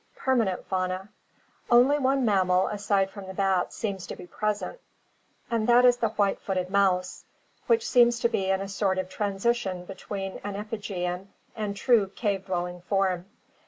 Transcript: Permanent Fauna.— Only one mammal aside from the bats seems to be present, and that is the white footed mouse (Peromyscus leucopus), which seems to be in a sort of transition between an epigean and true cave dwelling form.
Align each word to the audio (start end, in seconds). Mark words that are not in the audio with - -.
Permanent 0.15 0.65
Fauna.— 0.65 1.09
Only 1.69 1.99
one 1.99 2.25
mammal 2.25 2.67
aside 2.69 3.11
from 3.11 3.27
the 3.27 3.35
bats 3.35 3.75
seems 3.75 4.07
to 4.07 4.15
be 4.15 4.25
present, 4.25 4.79
and 5.51 5.67
that 5.69 5.85
is 5.85 5.97
the 5.97 6.09
white 6.09 6.39
footed 6.41 6.71
mouse 6.71 7.23
(Peromyscus 7.67 7.67
leucopus), 7.67 7.67
which 7.67 7.87
seems 7.87 8.19
to 8.21 8.29
be 8.29 8.49
in 8.49 8.61
a 8.61 8.67
sort 8.67 8.97
of 8.97 9.09
transition 9.09 9.85
between 9.85 10.41
an 10.43 10.55
epigean 10.55 11.31
and 11.55 11.75
true 11.77 12.07
cave 12.15 12.47
dwelling 12.47 12.81
form. 12.89 13.27